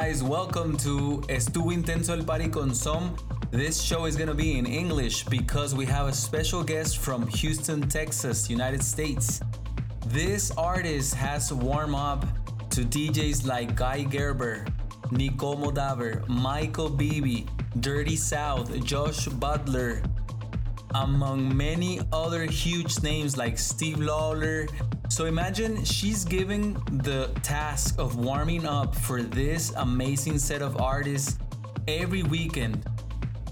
Guys, 0.00 0.24
welcome 0.24 0.76
to 0.78 1.22
Estuvo 1.28 1.72
Intenso 1.72 2.18
el 2.18 2.24
Party 2.24 2.48
con 2.48 2.74
Som. 2.74 3.14
This 3.52 3.80
show 3.80 4.06
is 4.06 4.16
gonna 4.16 4.34
be 4.34 4.58
in 4.58 4.66
English 4.66 5.22
because 5.26 5.72
we 5.72 5.86
have 5.86 6.08
a 6.08 6.12
special 6.12 6.64
guest 6.64 6.98
from 6.98 7.28
Houston, 7.28 7.88
Texas, 7.88 8.50
United 8.50 8.82
States. 8.82 9.40
This 10.08 10.50
artist 10.58 11.14
has 11.14 11.52
warmed 11.52 11.94
up 11.94 12.26
to 12.70 12.80
DJs 12.80 13.46
like 13.46 13.76
Guy 13.76 14.02
Gerber, 14.02 14.66
Nicole 15.12 15.58
Moudaber, 15.58 16.28
Michael 16.28 16.90
Bibi, 16.90 17.46
Dirty 17.78 18.16
South, 18.16 18.74
Josh 18.84 19.28
Butler, 19.28 20.02
among 20.96 21.56
many 21.56 22.00
other 22.12 22.46
huge 22.46 23.00
names 23.04 23.36
like 23.36 23.56
Steve 23.56 24.00
Lawler. 24.00 24.66
So 25.08 25.26
imagine 25.26 25.84
she's 25.84 26.24
giving 26.24 26.74
the 27.02 27.30
task 27.42 27.98
of 27.98 28.16
warming 28.16 28.66
up 28.66 28.94
for 28.94 29.22
this 29.22 29.72
amazing 29.76 30.38
set 30.38 30.62
of 30.62 30.80
artists 30.80 31.38
every 31.86 32.22
weekend 32.22 32.84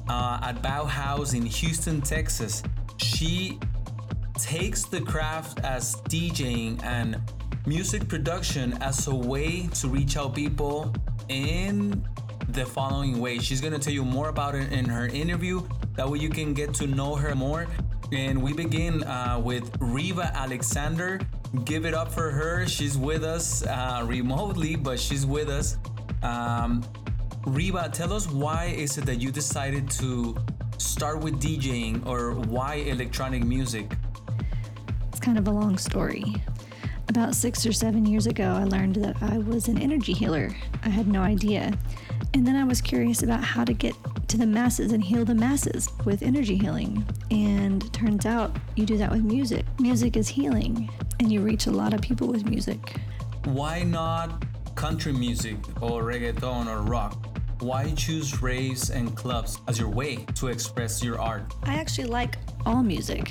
uh, 0.08 0.40
at 0.42 0.62
Bauhaus 0.62 1.34
in 1.34 1.46
Houston, 1.46 2.00
Texas. 2.00 2.62
She 2.96 3.58
takes 4.38 4.84
the 4.84 5.00
craft 5.00 5.60
as 5.60 5.96
DJing 6.08 6.82
and 6.82 7.20
music 7.66 8.08
production 8.08 8.72
as 8.82 9.06
a 9.06 9.14
way 9.14 9.68
to 9.74 9.88
reach 9.88 10.16
out 10.16 10.34
people 10.34 10.92
in 11.28 12.04
the 12.48 12.66
following 12.66 13.20
way. 13.20 13.38
She's 13.38 13.60
gonna 13.60 13.78
tell 13.78 13.92
you 13.92 14.04
more 14.04 14.30
about 14.30 14.54
it 14.54 14.72
in 14.72 14.84
her 14.86 15.06
interview. 15.06 15.62
That 15.94 16.08
way 16.08 16.18
you 16.18 16.28
can 16.28 16.54
get 16.54 16.74
to 16.74 16.86
know 16.86 17.14
her 17.14 17.34
more. 17.34 17.66
And 18.10 18.42
we 18.42 18.52
begin 18.52 19.04
uh, 19.04 19.40
with 19.42 19.74
Reva 19.80 20.32
Alexander. 20.34 21.20
Give 21.64 21.84
it 21.84 21.92
up 21.92 22.10
for 22.10 22.30
her. 22.30 22.66
She's 22.66 22.96
with 22.96 23.24
us 23.24 23.62
uh, 23.66 24.02
remotely, 24.06 24.74
but 24.74 24.98
she's 24.98 25.26
with 25.26 25.50
us. 25.50 25.76
Um, 26.22 26.82
Reva, 27.46 27.90
tell 27.92 28.12
us 28.12 28.26
why 28.28 28.66
is 28.66 28.96
it 28.96 29.04
that 29.06 29.16
you 29.16 29.30
decided 29.30 29.90
to 29.92 30.34
start 30.78 31.20
with 31.20 31.40
DJing 31.40 32.06
or 32.06 32.32
why 32.32 32.76
electronic 32.76 33.44
music? 33.44 33.92
It's 35.08 35.20
kind 35.20 35.38
of 35.38 35.46
a 35.46 35.50
long 35.50 35.76
story. 35.76 36.24
About 37.08 37.34
six 37.34 37.66
or 37.66 37.72
seven 37.72 38.06
years 38.06 38.26
ago, 38.26 38.44
I 38.44 38.64
learned 38.64 38.96
that 38.96 39.20
I 39.20 39.38
was 39.38 39.68
an 39.68 39.76
energy 39.78 40.14
healer. 40.14 40.50
I 40.84 40.88
had 40.88 41.06
no 41.06 41.20
idea. 41.20 41.76
And 42.32 42.46
then 42.46 42.56
I 42.56 42.64
was 42.64 42.80
curious 42.80 43.22
about 43.22 43.44
how 43.44 43.64
to 43.64 43.74
get 43.74 43.94
to 44.28 44.36
the 44.36 44.46
masses 44.46 44.92
and 44.92 45.02
heal 45.02 45.24
the 45.24 45.34
masses 45.34 45.88
with 46.04 46.22
energy 46.22 46.56
healing. 46.56 47.06
And 47.30 47.92
turns 47.92 48.26
out 48.26 48.56
you 48.76 48.86
do 48.86 48.96
that 48.98 49.10
with 49.10 49.22
music. 49.22 49.64
Music 49.78 50.16
is 50.16 50.28
healing, 50.28 50.90
and 51.20 51.30
you 51.30 51.40
reach 51.40 51.66
a 51.66 51.70
lot 51.70 51.92
of 51.94 52.00
people 52.00 52.28
with 52.28 52.44
music. 52.46 52.96
Why 53.44 53.82
not 53.82 54.44
country 54.74 55.12
music 55.12 55.56
or 55.82 56.02
reggaeton 56.02 56.66
or 56.66 56.80
rock? 56.82 57.28
Why 57.60 57.92
choose 57.92 58.42
raves 58.42 58.90
and 58.90 59.14
clubs 59.16 59.58
as 59.68 59.78
your 59.78 59.88
way 59.88 60.16
to 60.34 60.48
express 60.48 61.02
your 61.02 61.20
art? 61.20 61.54
I 61.62 61.74
actually 61.74 62.08
like 62.08 62.38
all 62.66 62.82
music. 62.82 63.30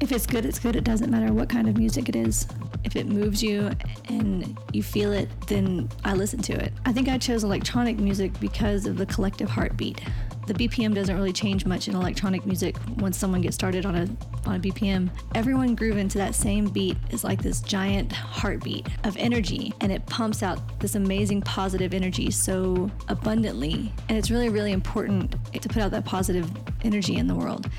If 0.00 0.10
it's 0.12 0.26
good, 0.26 0.44
it's 0.44 0.58
good. 0.58 0.74
It 0.76 0.84
doesn't 0.84 1.10
matter 1.10 1.32
what 1.32 1.48
kind 1.48 1.68
of 1.68 1.78
music 1.78 2.08
it 2.08 2.16
is. 2.16 2.46
If 2.84 2.96
it 2.96 3.06
moves 3.06 3.42
you 3.42 3.70
and 4.08 4.58
you 4.72 4.82
feel 4.82 5.12
it, 5.12 5.28
then 5.46 5.88
I 6.04 6.14
listen 6.14 6.42
to 6.42 6.52
it. 6.52 6.72
I 6.84 6.92
think 6.92 7.08
I 7.08 7.16
chose 7.16 7.44
electronic 7.44 7.98
music 7.98 8.38
because 8.40 8.86
of 8.86 8.98
the 8.98 9.06
collective 9.06 9.48
heartbeat. 9.48 10.00
The 10.46 10.54
BPM 10.54 10.94
doesn't 10.94 11.14
really 11.14 11.32
change 11.32 11.66
much 11.66 11.86
in 11.86 11.94
electronic 11.94 12.44
music 12.46 12.76
once 12.98 13.16
someone 13.16 13.40
gets 13.40 13.54
started 13.54 13.86
on 13.86 13.94
a 13.94 14.08
on 14.44 14.56
a 14.56 14.58
BPM. 14.58 15.08
Everyone 15.36 15.76
grooving 15.76 16.08
to 16.08 16.18
that 16.18 16.34
same 16.34 16.68
beat 16.68 16.96
is 17.10 17.22
like 17.22 17.40
this 17.40 17.60
giant 17.60 18.10
heartbeat 18.12 18.88
of 19.04 19.16
energy 19.16 19.72
and 19.80 19.92
it 19.92 20.04
pumps 20.06 20.42
out 20.42 20.80
this 20.80 20.96
amazing 20.96 21.42
positive 21.42 21.94
energy 21.94 22.30
so 22.30 22.90
abundantly. 23.08 23.92
And 24.08 24.18
it's 24.18 24.30
really 24.30 24.48
really 24.48 24.72
important 24.72 25.36
to 25.52 25.68
put 25.68 25.80
out 25.80 25.92
that 25.92 26.04
positive 26.04 26.50
energy 26.82 27.16
in 27.16 27.28
the 27.28 27.34
world. 27.34 27.70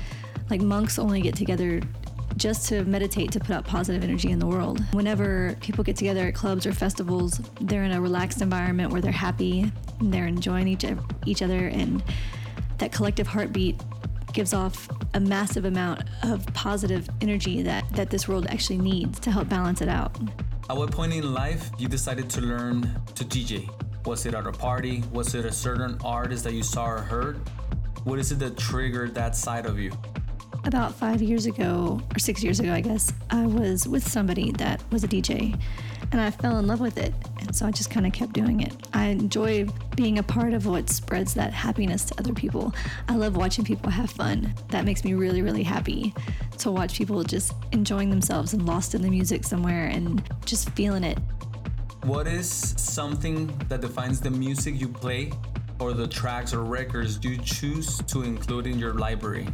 Like 0.48 0.62
monks 0.62 0.98
only 0.98 1.20
get 1.20 1.34
together 1.34 1.82
just 2.36 2.68
to 2.68 2.84
meditate 2.84 3.30
to 3.32 3.40
put 3.40 3.50
out 3.50 3.64
positive 3.64 4.02
energy 4.02 4.30
in 4.30 4.38
the 4.38 4.46
world. 4.46 4.82
Whenever 4.92 5.54
people 5.60 5.84
get 5.84 5.96
together 5.96 6.26
at 6.26 6.34
clubs 6.34 6.66
or 6.66 6.72
festivals, 6.72 7.40
they're 7.60 7.84
in 7.84 7.92
a 7.92 8.00
relaxed 8.00 8.42
environment 8.42 8.90
where 8.90 9.00
they're 9.00 9.12
happy 9.12 9.70
and 10.00 10.12
they're 10.12 10.26
enjoying 10.26 10.66
each 10.66 10.84
each 11.26 11.42
other 11.42 11.68
and 11.68 12.02
that 12.78 12.92
collective 12.92 13.26
heartbeat 13.26 13.80
gives 14.32 14.52
off 14.52 14.88
a 15.14 15.20
massive 15.20 15.64
amount 15.64 16.02
of 16.24 16.44
positive 16.54 17.08
energy 17.20 17.62
that, 17.62 17.88
that 17.92 18.10
this 18.10 18.26
world 18.28 18.46
actually 18.48 18.78
needs 18.78 19.20
to 19.20 19.30
help 19.30 19.48
balance 19.48 19.80
it 19.80 19.88
out. 19.88 20.16
At 20.68 20.76
what 20.76 20.90
point 20.90 21.12
in 21.12 21.32
life 21.32 21.70
you 21.78 21.88
decided 21.88 22.28
to 22.30 22.40
learn 22.40 22.82
to 23.14 23.24
DJ? 23.24 23.68
Was 24.06 24.26
it 24.26 24.34
at 24.34 24.46
a 24.46 24.52
party? 24.52 25.02
Was 25.12 25.34
it 25.34 25.44
a 25.44 25.52
certain 25.52 25.98
artist 26.04 26.44
that 26.44 26.52
you 26.52 26.62
saw 26.62 26.86
or 26.86 26.98
heard? 26.98 27.36
What 28.02 28.18
is 28.18 28.32
it 28.32 28.38
that 28.40 28.58
triggered 28.58 29.14
that 29.14 29.36
side 29.36 29.66
of 29.66 29.78
you? 29.78 29.92
About 30.64 30.94
five 30.94 31.22
years 31.22 31.46
ago, 31.46 32.00
or 32.14 32.18
six 32.18 32.42
years 32.42 32.58
ago, 32.58 32.72
I 32.72 32.80
guess, 32.80 33.12
I 33.30 33.46
was 33.46 33.86
with 33.86 34.06
somebody 34.06 34.50
that 34.52 34.82
was 34.90 35.04
a 35.04 35.08
DJ 35.08 35.58
and 36.12 36.20
I 36.20 36.30
fell 36.30 36.58
in 36.58 36.66
love 36.66 36.80
with 36.80 36.98
it. 36.98 37.14
And 37.40 37.54
so 37.54 37.66
I 37.66 37.70
just 37.70 37.90
kind 37.90 38.06
of 38.06 38.12
kept 38.12 38.32
doing 38.32 38.60
it. 38.60 38.74
I 38.92 39.06
enjoy 39.06 39.66
being 39.96 40.18
a 40.18 40.22
part 40.22 40.54
of 40.54 40.66
what 40.66 40.90
spreads 40.90 41.34
that 41.34 41.52
happiness 41.52 42.04
to 42.06 42.18
other 42.18 42.32
people. 42.32 42.74
I 43.08 43.16
love 43.16 43.36
watching 43.36 43.64
people 43.64 43.90
have 43.90 44.10
fun. 44.10 44.54
That 44.68 44.84
makes 44.84 45.04
me 45.04 45.14
really, 45.14 45.42
really 45.42 45.62
happy 45.62 46.14
to 46.58 46.70
watch 46.70 46.96
people 46.96 47.22
just 47.24 47.52
enjoying 47.72 48.10
themselves 48.10 48.52
and 48.52 48.66
lost 48.66 48.94
in 48.94 49.02
the 49.02 49.10
music 49.10 49.44
somewhere 49.44 49.86
and 49.86 50.22
just 50.44 50.70
feeling 50.70 51.04
it. 51.04 51.18
What 52.04 52.26
is 52.26 52.48
something 52.48 53.46
that 53.68 53.80
defines 53.80 54.20
the 54.20 54.30
music 54.30 54.80
you 54.80 54.88
play 54.88 55.32
or 55.80 55.92
the 55.92 56.06
tracks 56.06 56.52
or 56.52 56.62
records 56.62 57.18
you 57.22 57.38
choose 57.38 57.98
to 57.98 58.22
include 58.22 58.66
in 58.66 58.78
your 58.78 58.94
library? 58.94 59.48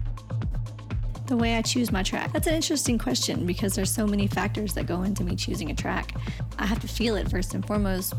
The 1.31 1.37
way 1.37 1.57
I 1.57 1.63
choose 1.63 1.91
my 1.91 2.03
track? 2.03 2.33
That's 2.33 2.47
an 2.49 2.55
interesting 2.55 2.99
question 2.99 3.47
because 3.47 3.75
there's 3.75 3.91
so 3.91 4.07
many 4.07 4.27
factors 4.27 4.75
that 4.75 4.87
go 4.87 5.03
into 5.03 5.25
me 5.25 5.37
choosing 5.37 5.71
a 5.71 5.75
track. 5.75 6.13
I 6.59 6.67
have 6.67 6.81
to 6.81 6.89
feel 6.89 7.17
it 7.17 7.31
first 7.31 7.55
and 7.55 7.67
foremost, 7.67 8.15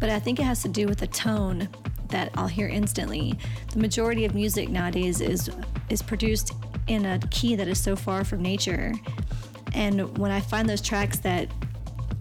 but 0.00 0.08
I 0.08 0.18
think 0.18 0.40
it 0.40 0.44
has 0.44 0.62
to 0.62 0.68
do 0.68 0.88
with 0.88 0.98
the 0.98 1.06
tone 1.06 1.68
that 2.08 2.32
I'll 2.34 2.48
hear 2.48 2.66
instantly. 2.66 3.38
The 3.72 3.78
majority 3.78 4.24
of 4.24 4.34
music 4.34 4.70
nowadays 4.70 5.20
is 5.20 5.50
is 5.90 6.02
produced 6.02 6.54
in 6.86 7.04
a 7.04 7.18
key 7.30 7.54
that 7.54 7.68
is 7.68 7.78
so 7.78 7.94
far 7.94 8.24
from 8.24 8.42
nature. 8.42 8.94
And 9.74 10.16
when 10.16 10.30
I 10.30 10.40
find 10.40 10.68
those 10.68 10.80
tracks 10.80 11.18
that 11.20 11.48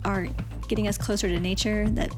are 0.03 0.27
getting 0.67 0.89
us 0.89 0.97
closer 0.97 1.29
to 1.29 1.39
nature, 1.39 1.89
that 1.91 2.13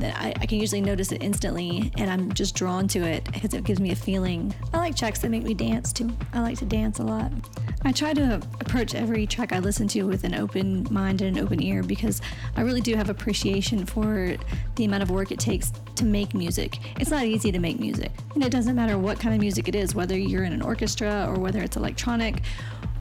that 0.00 0.16
I, 0.20 0.32
I, 0.40 0.46
can 0.46 0.58
usually 0.58 0.80
notice 0.80 1.12
it 1.12 1.22
instantly 1.22 1.92
and 1.96 2.10
I'm 2.10 2.32
just 2.32 2.54
drawn 2.54 2.88
to 2.88 3.00
it 3.00 3.24
because 3.32 3.54
it 3.54 3.64
gives 3.64 3.80
me 3.80 3.92
a 3.92 3.96
feeling. 3.96 4.54
I 4.72 4.78
like 4.78 4.96
tracks 4.96 5.20
that 5.20 5.30
make 5.30 5.42
me 5.42 5.54
dance 5.54 5.92
too. 5.92 6.10
I 6.32 6.40
like 6.40 6.58
to 6.58 6.64
dance 6.64 6.98
a 6.98 7.02
lot. 7.02 7.32
I 7.82 7.92
try 7.92 8.12
to 8.14 8.36
approach 8.60 8.94
every 8.94 9.26
track 9.26 9.52
I 9.52 9.58
listen 9.58 9.88
to 9.88 10.02
with 10.04 10.24
an 10.24 10.34
open 10.34 10.86
mind 10.90 11.22
and 11.22 11.36
an 11.36 11.44
open 11.44 11.62
ear 11.62 11.82
because 11.82 12.20
I 12.56 12.62
really 12.62 12.80
do 12.80 12.94
have 12.94 13.08
appreciation 13.08 13.86
for 13.86 14.36
the 14.76 14.84
amount 14.84 15.02
of 15.02 15.10
work 15.10 15.32
it 15.32 15.38
takes 15.38 15.72
to 15.96 16.04
make 16.04 16.34
music. 16.34 16.78
It's 16.98 17.10
not 17.10 17.24
easy 17.24 17.52
to 17.52 17.58
make 17.58 17.80
music. 17.80 18.12
And 18.34 18.44
it 18.44 18.50
doesn't 18.50 18.74
matter 18.74 18.98
what 18.98 19.18
kind 19.18 19.34
of 19.34 19.40
music 19.40 19.68
it 19.68 19.74
is, 19.74 19.94
whether 19.94 20.18
you're 20.18 20.44
in 20.44 20.52
an 20.52 20.62
orchestra 20.62 21.26
or 21.28 21.38
whether 21.38 21.60
it's 21.60 21.76
electronic 21.76 22.42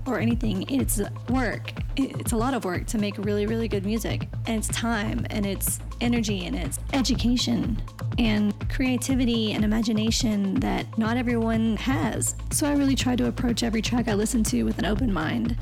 or 0.06 0.20
anything. 0.20 0.70
It's 0.70 1.02
work. 1.30 1.72
It's 1.96 2.32
a 2.32 2.38
lot 2.38 2.54
of 2.54 2.66
work 2.66 2.86
to 2.88 2.98
make 2.98 3.18
really, 3.18 3.46
really 3.46 3.68
good 3.68 3.86
music. 3.86 4.28
And 4.48 4.58
it's 4.58 4.68
time 4.70 5.26
and 5.30 5.46
it's 5.46 5.80
energy 6.02 6.46
and 6.46 6.56
it's 6.56 6.80
education 6.94 7.82
and 8.18 8.54
creativity 8.70 9.54
and 9.54 9.64
imagination 9.64 10.56
that 10.56 10.86
not 10.98 11.18
everyone 11.18 11.78
has. 11.78 12.36
So 12.52 12.68
I 12.68 12.74
really 12.74 12.96
try 12.96 13.16
to 13.16 13.28
approach 13.28 13.64
every 13.64 13.82
track 13.82 14.08
I 14.08 14.14
listen 14.14 14.44
to 14.46 14.64
with 14.64 14.80
an 14.80 14.86
open 14.86 15.12
mind. 15.12 15.58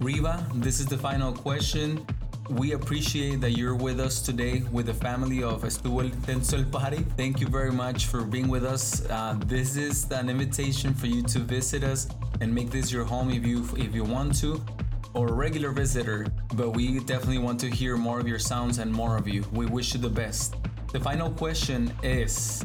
Reva, 0.00 0.46
this 0.54 0.80
is 0.80 0.86
the 0.86 0.98
final 0.98 1.32
question. 1.32 2.06
We 2.48 2.72
appreciate 2.72 3.40
that 3.42 3.52
you're 3.52 3.76
with 3.76 4.00
us 4.00 4.20
today 4.20 4.62
with 4.72 4.86
the 4.86 4.94
family 4.94 5.42
of 5.42 5.62
Estuvo 5.62 6.02
el 6.02 6.64
Party. 6.64 7.04
Thank 7.16 7.40
you 7.40 7.46
very 7.46 7.70
much 7.70 8.06
for 8.06 8.22
being 8.22 8.48
with 8.48 8.64
us. 8.64 9.06
Uh, 9.08 9.36
this 9.46 9.76
is 9.76 10.10
an 10.10 10.28
invitation 10.28 10.92
for 10.94 11.06
you 11.06 11.22
to 11.22 11.38
visit 11.38 11.84
us 11.84 12.08
and 12.40 12.52
make 12.52 12.70
this 12.70 12.90
your 12.90 13.04
home 13.04 13.30
if 13.30 13.46
you 13.46 13.68
if 13.76 13.94
you 13.94 14.02
want 14.02 14.34
to 14.40 14.60
or 15.14 15.28
a 15.28 15.32
regular 15.32 15.70
visitor, 15.70 16.26
but 16.54 16.70
we 16.70 17.00
definitely 17.00 17.38
want 17.38 17.60
to 17.60 17.70
hear 17.70 17.96
more 17.96 18.20
of 18.20 18.28
your 18.28 18.38
sounds 18.38 18.78
and 18.78 18.92
more 18.92 19.16
of 19.16 19.26
you. 19.26 19.44
We 19.52 19.66
wish 19.66 19.94
you 19.94 20.00
the 20.00 20.10
best. 20.10 20.56
The 20.92 21.00
final 21.00 21.30
question 21.30 21.92
is 22.02 22.64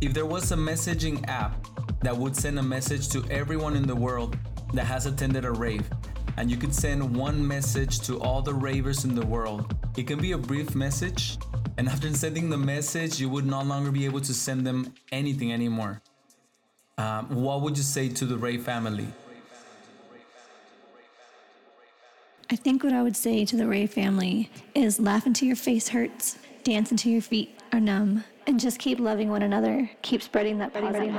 if 0.00 0.12
there 0.12 0.26
was 0.26 0.52
a 0.52 0.56
messaging 0.56 1.26
app 1.28 1.66
that 2.02 2.16
would 2.16 2.36
send 2.36 2.58
a 2.58 2.62
message 2.62 3.08
to 3.10 3.24
everyone 3.30 3.76
in 3.76 3.86
the 3.86 3.94
world 3.94 4.36
that 4.72 4.84
has 4.84 5.06
attended 5.06 5.44
a 5.44 5.52
rave, 5.52 5.88
and 6.36 6.50
you 6.50 6.56
could 6.56 6.74
send 6.74 7.16
one 7.16 7.46
message 7.46 8.00
to 8.00 8.20
all 8.20 8.42
the 8.42 8.52
ravers 8.52 9.04
in 9.04 9.14
the 9.14 9.24
world, 9.24 9.74
it 9.96 10.06
can 10.06 10.20
be 10.20 10.32
a 10.32 10.38
brief 10.38 10.74
message, 10.74 11.38
and 11.78 11.88
after 11.88 12.12
sending 12.12 12.50
the 12.50 12.56
message, 12.56 13.20
you 13.20 13.28
would 13.28 13.46
no 13.46 13.62
longer 13.62 13.90
be 13.90 14.04
able 14.04 14.20
to 14.20 14.34
send 14.34 14.66
them 14.66 14.92
anything 15.12 15.52
anymore. 15.52 16.02
Um, 16.98 17.42
what 17.42 17.62
would 17.62 17.76
you 17.76 17.82
say 17.82 18.08
to 18.08 18.24
the 18.24 18.36
rave 18.36 18.62
family? 18.62 19.08
I 22.54 22.56
think 22.56 22.84
what 22.84 22.92
I 22.92 23.02
would 23.02 23.16
say 23.16 23.44
to 23.46 23.56
the 23.56 23.66
Ray 23.66 23.84
family 23.88 24.48
is 24.76 25.00
laugh 25.00 25.26
until 25.26 25.48
your 25.48 25.56
face 25.56 25.88
hurts, 25.88 26.38
dance 26.62 26.92
until 26.92 27.10
your 27.10 27.20
feet 27.20 27.58
are 27.72 27.80
numb, 27.80 28.22
and 28.46 28.60
just 28.60 28.78
keep 28.78 29.00
loving 29.00 29.28
one 29.28 29.42
another. 29.42 29.90
Keep 30.02 30.22
spreading 30.22 30.58
that 30.58 30.72
positive. 30.72 31.12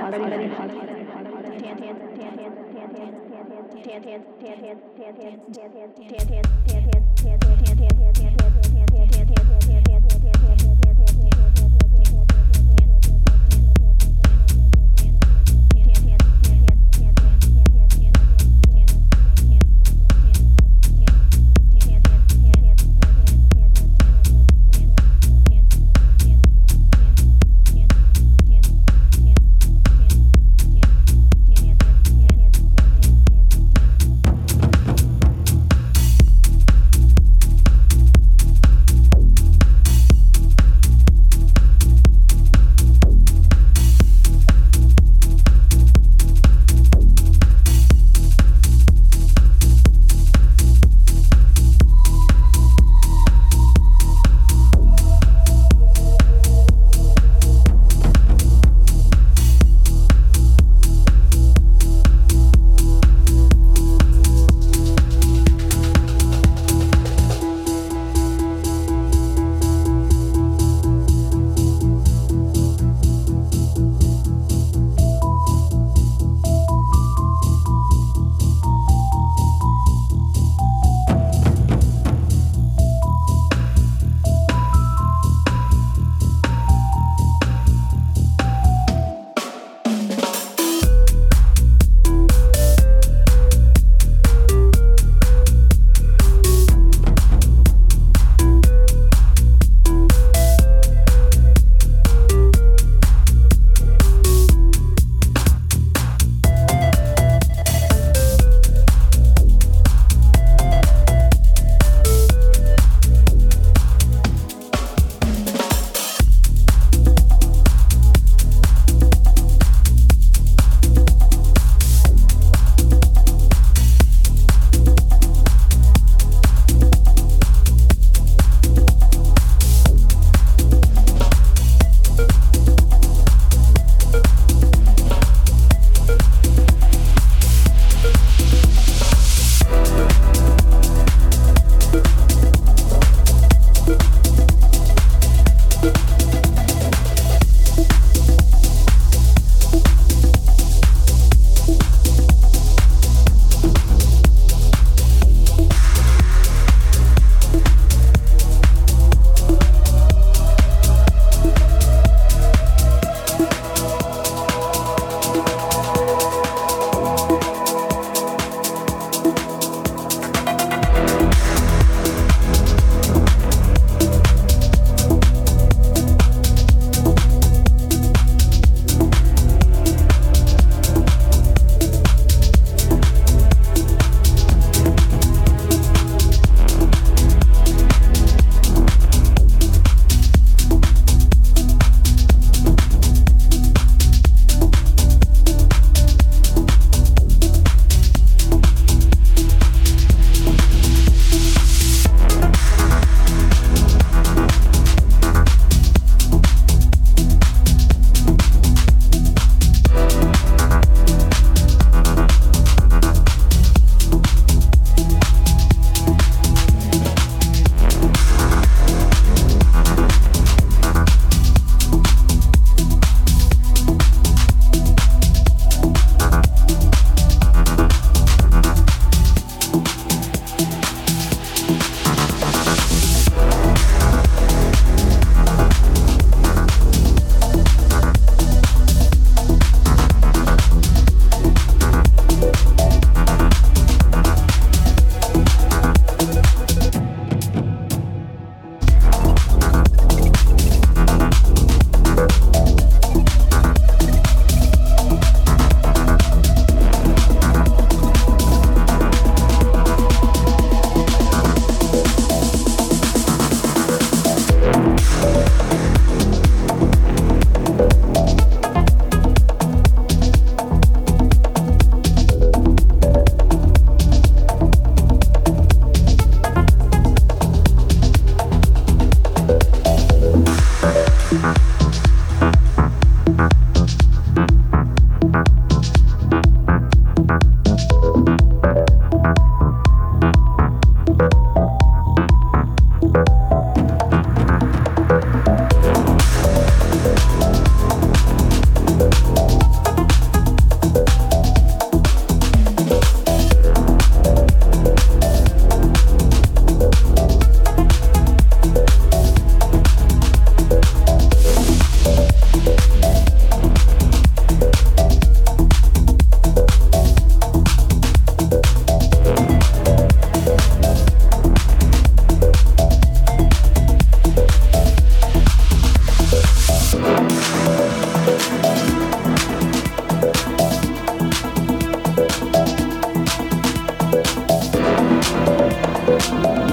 Bye. 336.32 336.65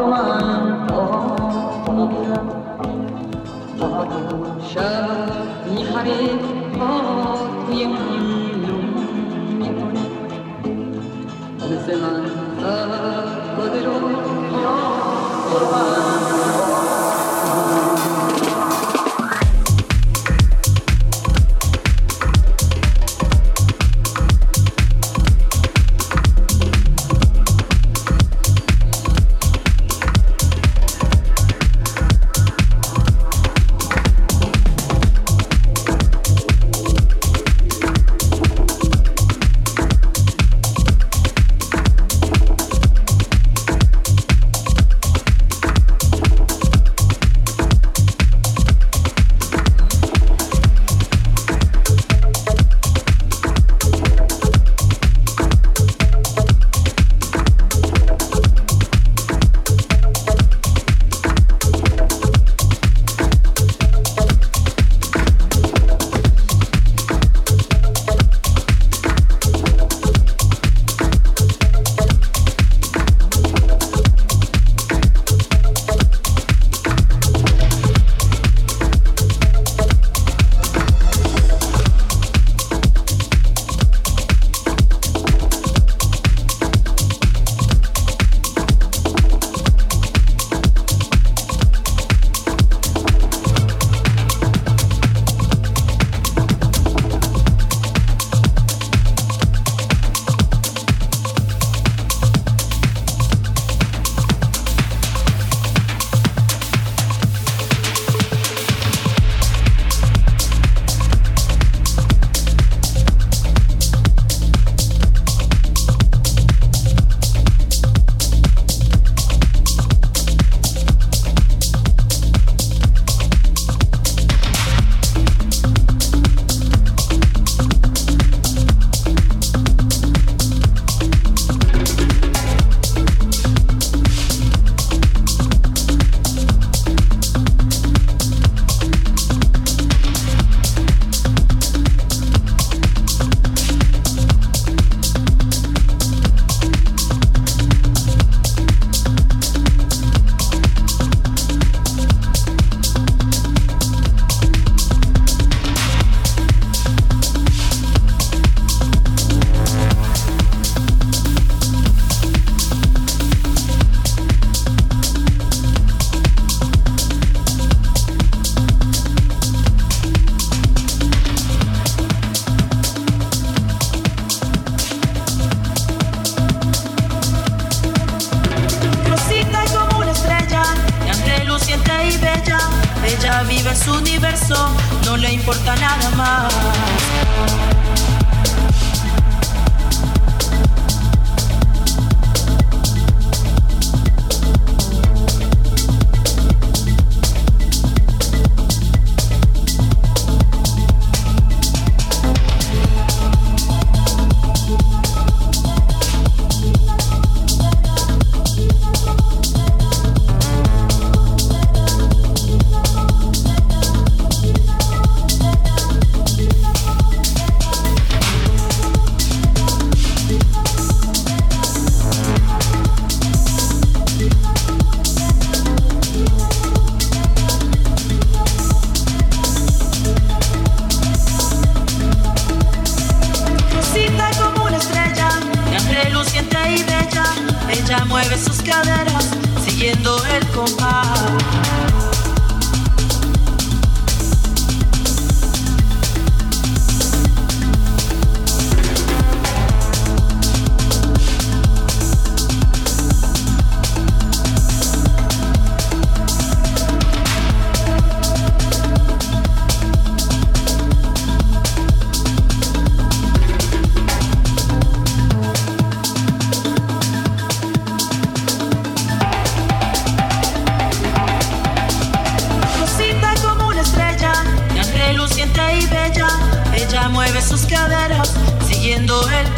তোমার 0.00 0.49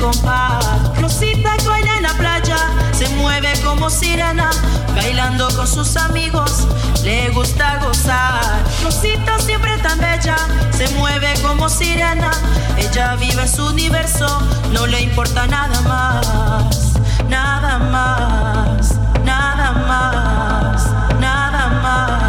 compás. 0.02 0.64
Rosita 1.00 1.56
baila 1.64 1.96
en 1.96 2.02
la 2.02 2.14
playa, 2.14 2.56
se 2.92 3.08
mueve 3.10 3.52
como 3.64 3.88
sirena, 3.88 4.50
bailando 4.96 5.48
con 5.54 5.66
sus 5.66 5.96
amigos, 5.96 6.66
le 7.04 7.30
gusta 7.30 7.78
gozar. 7.78 8.64
Rosita 8.82 9.38
siempre 9.38 9.78
tan 9.78 9.98
bella, 9.98 10.36
se 10.76 10.88
mueve 10.96 11.32
como 11.42 11.68
sirena, 11.68 12.32
ella 12.76 13.14
vive 13.14 13.42
en 13.42 13.48
su 13.48 13.64
universo, 13.64 14.26
no 14.72 14.86
le 14.86 15.02
importa 15.02 15.46
nada 15.46 15.80
más, 15.82 16.94
nada 17.28 17.78
más, 17.78 18.94
nada 19.24 19.70
más, 19.86 20.86
nada 21.20 21.80
más. 21.80 22.21